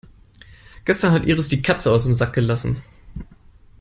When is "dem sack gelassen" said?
2.05-2.81